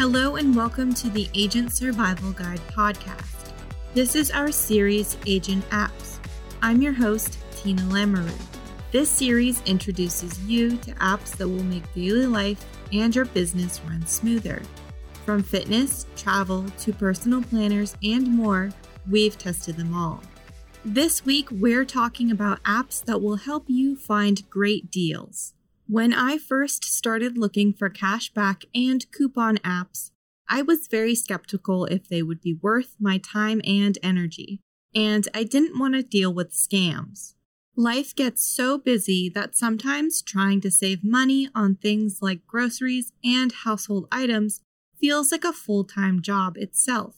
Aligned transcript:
Hello, 0.00 0.36
and 0.36 0.56
welcome 0.56 0.94
to 0.94 1.10
the 1.10 1.28
Agent 1.34 1.74
Survival 1.74 2.32
Guide 2.32 2.62
podcast. 2.70 3.52
This 3.92 4.14
is 4.16 4.30
our 4.30 4.50
series, 4.50 5.18
Agent 5.26 5.62
Apps. 5.68 6.16
I'm 6.62 6.80
your 6.80 6.94
host, 6.94 7.36
Tina 7.54 7.82
Lamoureux. 7.82 8.32
This 8.92 9.10
series 9.10 9.60
introduces 9.66 10.42
you 10.44 10.78
to 10.78 10.92
apps 10.92 11.36
that 11.36 11.46
will 11.46 11.64
make 11.64 11.82
daily 11.92 12.24
life 12.24 12.64
and 12.94 13.14
your 13.14 13.26
business 13.26 13.78
run 13.86 14.06
smoother. 14.06 14.62
From 15.26 15.42
fitness, 15.42 16.06
travel, 16.16 16.64
to 16.78 16.94
personal 16.94 17.42
planners, 17.42 17.94
and 18.02 18.26
more, 18.26 18.70
we've 19.10 19.36
tested 19.36 19.76
them 19.76 19.94
all. 19.94 20.22
This 20.82 21.26
week, 21.26 21.46
we're 21.50 21.84
talking 21.84 22.30
about 22.30 22.62
apps 22.62 23.04
that 23.04 23.20
will 23.20 23.36
help 23.36 23.64
you 23.66 23.96
find 23.96 24.48
great 24.48 24.90
deals. 24.90 25.52
When 25.92 26.12
I 26.12 26.38
first 26.38 26.84
started 26.84 27.36
looking 27.36 27.72
for 27.72 27.90
cashback 27.90 28.64
and 28.72 29.10
coupon 29.10 29.56
apps, 29.56 30.12
I 30.48 30.62
was 30.62 30.86
very 30.86 31.16
skeptical 31.16 31.84
if 31.86 32.08
they 32.08 32.22
would 32.22 32.40
be 32.40 32.54
worth 32.54 32.94
my 33.00 33.18
time 33.18 33.60
and 33.64 33.98
energy, 34.00 34.60
and 34.94 35.26
I 35.34 35.42
didn't 35.42 35.80
want 35.80 35.94
to 35.94 36.04
deal 36.04 36.32
with 36.32 36.52
scams. 36.52 37.34
Life 37.74 38.14
gets 38.14 38.46
so 38.46 38.78
busy 38.78 39.28
that 39.30 39.56
sometimes 39.56 40.22
trying 40.22 40.60
to 40.60 40.70
save 40.70 41.02
money 41.02 41.48
on 41.56 41.74
things 41.74 42.22
like 42.22 42.46
groceries 42.46 43.12
and 43.24 43.50
household 43.50 44.06
items 44.12 44.60
feels 44.96 45.32
like 45.32 45.44
a 45.44 45.52
full 45.52 45.82
time 45.82 46.22
job 46.22 46.56
itself. 46.56 47.16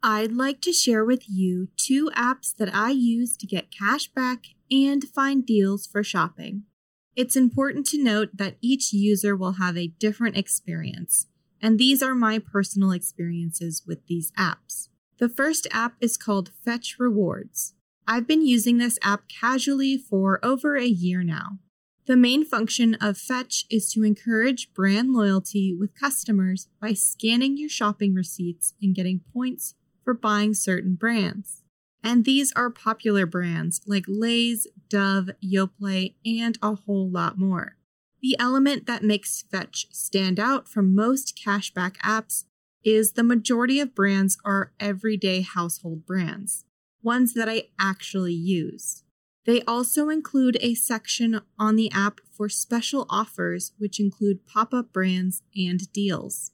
I'd 0.00 0.30
like 0.30 0.60
to 0.60 0.72
share 0.72 1.04
with 1.04 1.24
you 1.28 1.70
two 1.76 2.08
apps 2.16 2.54
that 2.54 2.72
I 2.72 2.90
use 2.90 3.36
to 3.38 3.48
get 3.48 3.76
cash 3.76 4.06
back 4.06 4.44
and 4.70 5.02
find 5.08 5.44
deals 5.44 5.88
for 5.88 6.04
shopping. 6.04 6.66
It's 7.14 7.36
important 7.36 7.86
to 7.88 8.02
note 8.02 8.30
that 8.34 8.56
each 8.62 8.92
user 8.94 9.36
will 9.36 9.52
have 9.52 9.76
a 9.76 9.88
different 9.98 10.36
experience, 10.36 11.26
and 11.60 11.78
these 11.78 12.02
are 12.02 12.14
my 12.14 12.38
personal 12.38 12.90
experiences 12.90 13.82
with 13.86 14.06
these 14.06 14.32
apps. 14.32 14.88
The 15.18 15.28
first 15.28 15.66
app 15.70 15.94
is 16.00 16.16
called 16.16 16.52
Fetch 16.64 16.96
Rewards. 16.98 17.74
I've 18.08 18.26
been 18.26 18.46
using 18.46 18.78
this 18.78 18.98
app 19.02 19.28
casually 19.28 19.98
for 19.98 20.44
over 20.44 20.76
a 20.76 20.86
year 20.86 21.22
now. 21.22 21.58
The 22.06 22.16
main 22.16 22.44
function 22.44 22.94
of 22.94 23.18
Fetch 23.18 23.66
is 23.70 23.92
to 23.92 24.02
encourage 24.02 24.72
brand 24.72 25.12
loyalty 25.12 25.76
with 25.78 25.94
customers 25.94 26.68
by 26.80 26.94
scanning 26.94 27.58
your 27.58 27.68
shopping 27.68 28.14
receipts 28.14 28.74
and 28.82 28.94
getting 28.94 29.20
points 29.32 29.74
for 30.02 30.14
buying 30.14 30.54
certain 30.54 30.94
brands. 30.94 31.62
And 32.02 32.24
these 32.24 32.52
are 32.56 32.70
popular 32.70 33.26
brands 33.26 33.82
like 33.86 34.04
Lay's, 34.08 34.66
Dove, 34.92 35.30
Yoplait, 35.42 36.16
and 36.26 36.58
a 36.62 36.74
whole 36.74 37.08
lot 37.08 37.38
more. 37.38 37.76
The 38.20 38.36
element 38.38 38.86
that 38.86 39.02
makes 39.02 39.42
Fetch 39.50 39.86
stand 39.90 40.38
out 40.38 40.68
from 40.68 40.94
most 40.94 41.36
cashback 41.42 41.96
apps 42.04 42.44
is 42.84 43.12
the 43.12 43.22
majority 43.22 43.80
of 43.80 43.94
brands 43.94 44.36
are 44.44 44.72
everyday 44.78 45.40
household 45.40 46.04
brands, 46.04 46.64
ones 47.02 47.32
that 47.34 47.48
I 47.48 47.68
actually 47.80 48.34
use. 48.34 49.02
They 49.46 49.62
also 49.62 50.08
include 50.08 50.58
a 50.60 50.74
section 50.74 51.40
on 51.58 51.76
the 51.76 51.90
app 51.90 52.20
for 52.30 52.48
special 52.48 53.06
offers, 53.08 53.72
which 53.78 53.98
include 53.98 54.46
pop 54.46 54.74
up 54.74 54.92
brands 54.92 55.42
and 55.56 55.90
deals. 55.92 56.52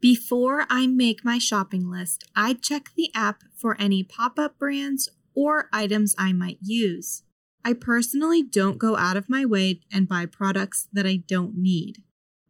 Before 0.00 0.66
I 0.68 0.86
make 0.86 1.24
my 1.24 1.38
shopping 1.38 1.88
list, 1.88 2.24
I 2.36 2.54
check 2.54 2.90
the 2.96 3.10
app 3.14 3.44
for 3.56 3.80
any 3.80 4.02
pop 4.02 4.38
up 4.38 4.58
brands 4.58 5.08
or 5.34 5.68
items 5.72 6.14
I 6.18 6.32
might 6.32 6.58
use. 6.60 7.22
I 7.68 7.74
personally 7.74 8.42
don't 8.42 8.78
go 8.78 8.96
out 8.96 9.18
of 9.18 9.28
my 9.28 9.44
way 9.44 9.82
and 9.92 10.08
buy 10.08 10.24
products 10.24 10.88
that 10.90 11.04
I 11.04 11.16
don't 11.16 11.54
need. 11.54 12.02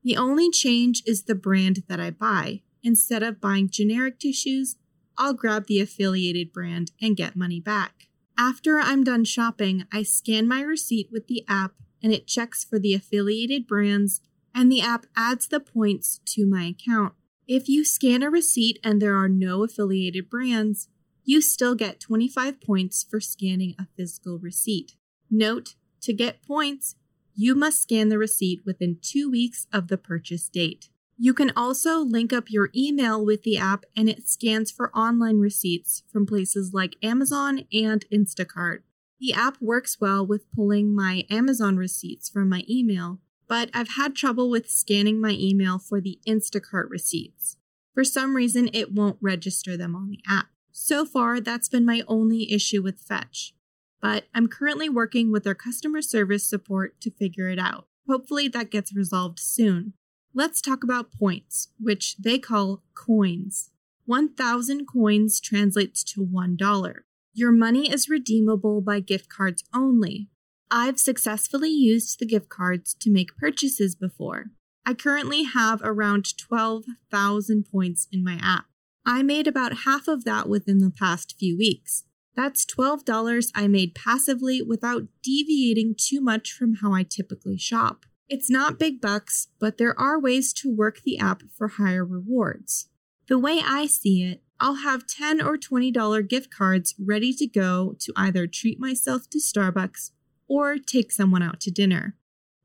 The 0.05 0.17
only 0.17 0.49
change 0.49 1.03
is 1.07 1.25
the 1.25 1.35
brand 1.35 1.83
that 1.89 1.99
I 1.99 2.11
buy. 2.11 2.63
Instead 2.85 3.25
of 3.25 3.41
buying 3.41 3.69
generic 3.69 4.21
tissues, 4.21 4.77
I'll 5.17 5.35
grab 5.35 5.67
the 5.67 5.81
affiliated 5.81 6.53
brand 6.53 6.93
and 7.03 7.17
get 7.17 7.35
money 7.35 7.59
back. 7.59 8.07
After 8.39 8.79
I'm 8.79 9.03
done 9.03 9.25
shopping, 9.25 9.87
I 9.93 10.05
scan 10.05 10.47
my 10.47 10.61
receipt 10.61 11.09
with 11.11 11.27
the 11.27 11.45
app 11.49 11.73
and 12.01 12.13
it 12.13 12.29
checks 12.29 12.63
for 12.63 12.79
the 12.79 12.95
affiliated 12.95 13.67
brands, 13.67 14.21
and 14.55 14.71
the 14.71 14.83
app 14.83 15.07
adds 15.17 15.49
the 15.49 15.59
points 15.59 16.21
to 16.27 16.47
my 16.47 16.63
account. 16.63 17.15
If 17.49 17.69
you 17.69 17.85
scan 17.85 18.23
a 18.23 18.31
receipt 18.31 18.79
and 18.85 19.03
there 19.03 19.17
are 19.17 19.29
no 19.29 19.65
affiliated 19.65 20.31
brands, 20.31 20.87
you 21.25 21.41
still 21.41 21.75
get 21.75 21.99
25 21.99 22.61
points 22.61 23.03
for 23.03 23.19
scanning 23.19 23.75
a 23.81 23.89
physical 23.97 24.39
receipt. 24.39 24.95
Note, 25.31 25.75
to 26.03 26.13
get 26.13 26.43
points, 26.43 26.97
you 27.35 27.55
must 27.55 27.83
scan 27.83 28.09
the 28.09 28.19
receipt 28.19 28.63
within 28.65 28.99
two 29.01 29.31
weeks 29.31 29.67
of 29.73 29.89
the 29.89 29.99
purchase 29.99 30.49
date. 30.49 30.89
You 31.17 31.35
can 31.35 31.53
also 31.57 31.99
link 31.99 32.33
up 32.33 32.51
your 32.51 32.71
email 32.77 33.25
with 33.25 33.43
the 33.43 33.59
app 33.59 33.85
and 33.97 34.09
it 34.09 34.29
scans 34.29 34.71
for 34.71 34.97
online 34.97 35.39
receipts 35.39 36.05
from 36.13 36.27
places 36.27 36.73
like 36.73 36.97
Amazon 37.03 37.65
and 37.73 38.05
Instacart. 38.13 38.81
The 39.21 39.33
app 39.33 39.61
works 39.61 40.01
well 40.01 40.25
with 40.25 40.51
pulling 40.53 40.95
my 40.95 41.25
Amazon 41.29 41.77
receipts 41.77 42.29
from 42.29 42.49
my 42.49 42.63
email, 42.71 43.19
but 43.49 43.69
I've 43.75 43.97
had 43.97 44.15
trouble 44.15 44.49
with 44.49 44.71
scanning 44.71 45.21
my 45.21 45.37
email 45.39 45.79
for 45.79 46.01
the 46.01 46.21
Instacart 46.27 46.89
receipts. 46.89 47.57
For 47.95 48.05
some 48.05 48.37
reason, 48.37 48.71
it 48.73 48.93
won't 48.93 49.19
register 49.21 49.77
them 49.77 49.97
on 49.97 50.11
the 50.11 50.21
app. 50.29 50.47
So 50.71 51.05
far, 51.05 51.41
that's 51.41 51.69
been 51.69 51.85
my 51.85 52.03
only 52.07 52.53
issue 52.53 52.81
with 52.81 53.01
Fetch. 53.01 53.55
But 54.01 54.25
I'm 54.35 54.49
currently 54.49 54.89
working 54.89 55.33
with 55.33 55.45
their 55.45 55.55
customer 55.55 56.03
service 56.03 56.45
support 56.45 57.01
to 57.01 57.11
figure 57.11 57.49
it 57.49 57.59
out. 57.59 57.87
Hopefully, 58.09 58.49
that 58.49 58.71
gets 58.71 58.95
resolved 58.95 59.39
soon. 59.39 59.95
Let's 60.35 60.61
talk 60.61 60.85
about 60.85 61.13
points, 61.13 61.69
which 61.81 62.17
they 62.17 62.39
call 62.39 62.83
coins. 62.95 63.71
1,000 64.07 64.87
coins 64.87 65.41
translates 65.41 66.03
to 66.05 66.25
$1. 66.25 66.95
Your 67.35 67.53
money 67.53 67.93
is 67.93 68.09
redeemable 68.09 68.81
by 68.81 69.01
gift 69.01 69.29
cards 69.29 69.65
only, 69.75 70.31
I've 70.71 70.99
successfully 70.99 71.71
used 71.71 72.19
the 72.19 72.27
gift 72.27 72.51
cards 72.51 72.95
to 73.01 73.11
make 73.11 73.37
purchases 73.37 73.95
before. 73.95 74.47
I 74.85 74.95
currently 74.95 75.45
have 75.45 75.81
around 75.83 76.37
12,000 76.37 77.65
points 77.71 78.07
in 78.13 78.23
my 78.23 78.39
app. 78.43 78.67
I 79.05 79.23
made 79.23 79.47
about 79.47 79.85
half 79.85 80.09
of 80.09 80.25
that 80.25 80.49
within 80.49 80.79
the 80.79 80.91
past 80.91 81.37
few 81.39 81.57
weeks. 81.57 82.05
That's 82.39 82.65
$12 82.65 83.51
I 83.57 83.67
made 83.67 83.97
passively 83.97 84.63
without 84.63 85.09
deviating 85.25 85.97
too 85.99 86.21
much 86.21 86.53
from 86.53 86.77
how 86.77 86.93
I 86.93 87.03
typically 87.03 87.59
shop. 87.59 88.07
It's 88.29 88.49
not 88.49 88.79
big 88.79 89.01
bucks, 89.01 89.49
but 89.59 89.77
there 89.77 89.99
are 89.99 90.21
ways 90.21 90.53
to 90.53 90.73
work 90.73 91.01
the 91.03 91.19
app 91.19 91.43
for 91.57 91.67
higher 91.67 92.05
rewards. 92.05 92.91
The 93.27 93.41
way 93.41 93.61
I 93.67 93.87
see 93.87 94.23
it, 94.23 94.45
I'll 94.61 94.77
have 94.77 95.09
10 95.09 95.43
or 95.43 95.57
$20 95.57 96.29
gift 96.29 96.55
cards 96.55 96.95
ready 96.97 97.33
to 97.33 97.47
go 97.49 97.97
to 97.99 98.13
either 98.15 98.47
treat 98.47 98.79
myself 98.79 99.29
to 99.31 99.41
Starbucks 99.41 100.13
or 100.47 100.79
take 100.79 101.11
someone 101.11 101.43
out 101.43 101.59
to 101.63 101.73
dinner. 101.73 102.15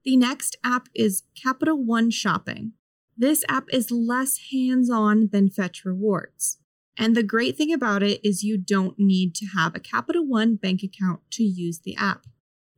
The 0.05 0.17
next 0.17 0.55
app 0.63 0.88
is 0.94 1.23
Capital 1.35 1.84
One 1.84 2.11
Shopping. 2.11 2.73
This 3.17 3.44
app 3.50 3.66
is 3.73 3.90
less 3.90 4.38
hands 4.51 4.91
on 4.91 5.29
than 5.31 5.50
Fetch 5.50 5.84
Rewards. 5.84 6.59
And 6.97 7.15
the 7.15 7.23
great 7.23 7.57
thing 7.57 7.73
about 7.73 8.03
it 8.03 8.19
is 8.23 8.43
you 8.43 8.57
don't 8.57 8.99
need 8.99 9.33
to 9.35 9.47
have 9.57 9.75
a 9.75 9.79
Capital 9.79 10.25
One 10.25 10.55
bank 10.55 10.83
account 10.83 11.21
to 11.31 11.43
use 11.43 11.79
the 11.79 11.95
app. 11.95 12.25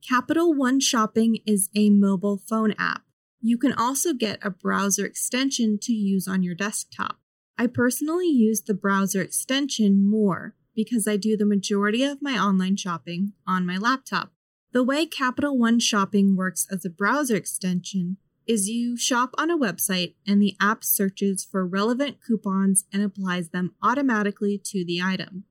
Capital 0.06 0.54
One 0.54 0.80
Shopping 0.80 1.38
is 1.46 1.68
a 1.74 1.90
mobile 1.90 2.40
phone 2.48 2.74
app. 2.78 3.02
You 3.40 3.58
can 3.58 3.72
also 3.72 4.14
get 4.14 4.38
a 4.42 4.50
browser 4.50 5.04
extension 5.04 5.78
to 5.82 5.92
use 5.92 6.26
on 6.26 6.42
your 6.42 6.54
desktop. 6.54 7.18
I 7.58 7.66
personally 7.66 8.28
use 8.28 8.62
the 8.62 8.74
browser 8.74 9.20
extension 9.20 10.08
more 10.08 10.54
because 10.74 11.08
I 11.08 11.16
do 11.16 11.36
the 11.36 11.46
majority 11.46 12.04
of 12.04 12.22
my 12.22 12.38
online 12.38 12.76
shopping 12.76 13.32
on 13.46 13.66
my 13.66 13.76
laptop. 13.78 14.32
The 14.72 14.84
way 14.84 15.06
Capital 15.06 15.56
One 15.56 15.80
Shopping 15.80 16.36
works 16.36 16.66
as 16.70 16.84
a 16.84 16.90
browser 16.90 17.34
extension 17.34 18.18
is 18.46 18.68
you 18.68 18.96
shop 18.96 19.30
on 19.36 19.50
a 19.50 19.58
website 19.58 20.14
and 20.26 20.40
the 20.40 20.56
app 20.60 20.84
searches 20.84 21.44
for 21.44 21.66
relevant 21.66 22.18
coupons 22.24 22.84
and 22.92 23.02
applies 23.02 23.50
them 23.50 23.74
automatically 23.82 24.60
to 24.64 24.84
the 24.84 25.00
item. 25.02 25.44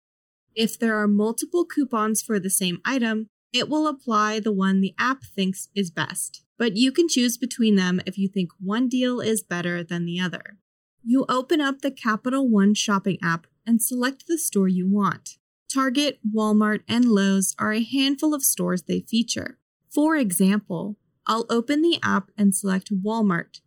If 0.55 0.79
there 0.79 0.95
are 0.95 1.07
multiple 1.07 1.65
coupons 1.65 2.21
for 2.21 2.39
the 2.39 2.49
same 2.49 2.79
item, 2.85 3.27
it 3.51 3.69
will 3.69 3.87
apply 3.87 4.39
the 4.39 4.51
one 4.51 4.81
the 4.81 4.95
app 4.97 5.23
thinks 5.23 5.69
is 5.75 5.91
best. 5.91 6.43
But 6.57 6.77
you 6.77 6.91
can 6.91 7.09
choose 7.09 7.37
between 7.37 7.75
them 7.75 8.01
if 8.05 8.17
you 8.17 8.29
think 8.29 8.51
one 8.59 8.87
deal 8.87 9.19
is 9.19 9.43
better 9.43 9.83
than 9.83 10.05
the 10.05 10.19
other. 10.19 10.57
You 11.03 11.25
open 11.27 11.59
up 11.59 11.81
the 11.81 11.91
Capital 11.91 12.49
One 12.49 12.73
shopping 12.73 13.17
app 13.21 13.47
and 13.65 13.81
select 13.81 14.27
the 14.27 14.37
store 14.37 14.67
you 14.67 14.87
want. 14.87 15.37
Target, 15.71 16.19
Walmart, 16.33 16.81
and 16.87 17.05
Lowe's 17.05 17.53
are 17.59 17.73
a 17.73 17.83
handful 17.83 18.33
of 18.33 18.43
stores 18.43 18.83
they 18.83 19.01
feature. 19.01 19.57
For 19.93 20.15
example, 20.15 20.97
I'll 21.27 21.45
open 21.49 21.81
the 21.81 21.99
app 22.03 22.29
and 22.37 22.55
select 22.55 22.93
Walmart, 22.93 23.61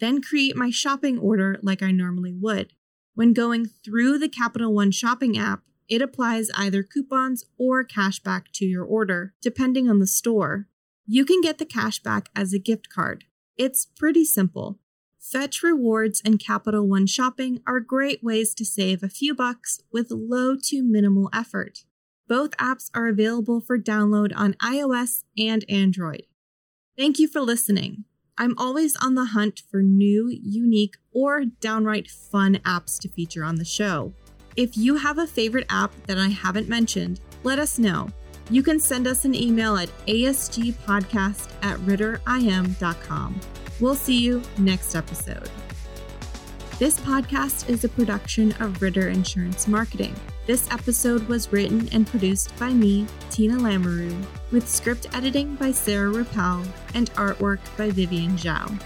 then 0.00 0.22
create 0.22 0.56
my 0.56 0.70
shopping 0.70 1.18
order 1.18 1.58
like 1.62 1.82
I 1.82 1.90
normally 1.90 2.32
would. 2.32 2.72
When 3.14 3.32
going 3.32 3.66
through 3.66 4.18
the 4.18 4.28
Capital 4.28 4.72
One 4.72 4.90
shopping 4.90 5.38
app, 5.38 5.60
it 5.88 6.00
applies 6.00 6.50
either 6.56 6.82
coupons 6.82 7.44
or 7.58 7.84
cashback 7.84 8.46
to 8.54 8.64
your 8.64 8.84
order, 8.84 9.34
depending 9.42 9.88
on 9.88 9.98
the 9.98 10.06
store. 10.06 10.66
You 11.06 11.24
can 11.24 11.40
get 11.40 11.58
the 11.58 11.66
cashback 11.66 12.26
as 12.34 12.52
a 12.52 12.58
gift 12.58 12.88
card. 12.88 13.24
It's 13.56 13.84
pretty 13.84 14.24
simple. 14.24 14.80
Fetch 15.20 15.62
Rewards 15.62 16.20
and 16.24 16.40
Capital 16.40 16.88
One 16.88 17.06
Shopping 17.06 17.60
are 17.66 17.80
great 17.80 18.22
ways 18.22 18.54
to 18.54 18.64
save 18.64 19.02
a 19.02 19.08
few 19.08 19.34
bucks 19.34 19.80
with 19.92 20.10
low 20.10 20.56
to 20.64 20.82
minimal 20.82 21.30
effort. 21.32 21.84
Both 22.26 22.56
apps 22.56 22.90
are 22.94 23.06
available 23.06 23.60
for 23.60 23.78
download 23.78 24.32
on 24.34 24.54
iOS 24.54 25.24
and 25.38 25.64
Android. 25.68 26.24
Thank 26.96 27.18
you 27.18 27.26
for 27.26 27.40
listening. 27.40 28.04
I'm 28.38 28.56
always 28.56 28.94
on 28.96 29.16
the 29.16 29.26
hunt 29.26 29.62
for 29.68 29.82
new, 29.82 30.28
unique, 30.28 30.96
or 31.12 31.44
downright 31.44 32.08
fun 32.08 32.56
apps 32.64 33.00
to 33.00 33.08
feature 33.08 33.42
on 33.42 33.56
the 33.56 33.64
show. 33.64 34.12
If 34.56 34.76
you 34.76 34.96
have 34.96 35.18
a 35.18 35.26
favorite 35.26 35.66
app 35.70 35.92
that 36.06 36.18
I 36.18 36.28
haven't 36.28 36.68
mentioned, 36.68 37.20
let 37.42 37.58
us 37.58 37.80
know. 37.80 38.10
You 38.48 38.62
can 38.62 38.78
send 38.78 39.08
us 39.08 39.24
an 39.24 39.34
email 39.34 39.76
at 39.76 39.88
asgpodcast 40.06 41.50
at 41.62 41.78
ritterim.com. 41.80 43.40
We'll 43.80 43.94
see 43.96 44.20
you 44.20 44.42
next 44.58 44.94
episode. 44.94 45.50
This 46.78 47.00
podcast 47.00 47.68
is 47.68 47.82
a 47.82 47.88
production 47.88 48.52
of 48.60 48.80
Ritter 48.82 49.08
Insurance 49.08 49.66
Marketing. 49.66 50.14
This 50.46 50.70
episode 50.70 51.26
was 51.26 51.50
written 51.52 51.88
and 51.90 52.06
produced 52.06 52.54
by 52.58 52.74
me, 52.74 53.06
Tina 53.30 53.54
Lamoureux, 53.54 54.26
with 54.50 54.68
script 54.68 55.06
editing 55.14 55.54
by 55.54 55.70
Sarah 55.72 56.10
Rappel 56.10 56.62
and 56.92 57.10
artwork 57.14 57.60
by 57.78 57.90
Vivian 57.90 58.32
Zhao. 58.32 58.78